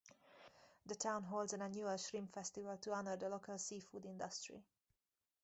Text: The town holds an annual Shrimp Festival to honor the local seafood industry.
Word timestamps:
The 0.87 0.95
town 0.95 1.21
holds 1.25 1.53
an 1.53 1.61
annual 1.61 1.95
Shrimp 1.95 2.33
Festival 2.33 2.75
to 2.77 2.93
honor 2.93 3.17
the 3.17 3.29
local 3.29 3.59
seafood 3.59 4.07
industry. 4.07 4.63